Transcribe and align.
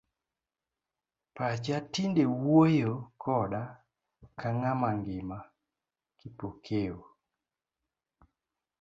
Pacha 1.35 1.77
tinde 1.93 2.23
wuoyo 2.41 2.91
koda 3.23 3.61
ka 4.39 4.47
ng'ama 4.57 4.89
ngima, 4.99 5.37
Kipokeo. 6.17 6.99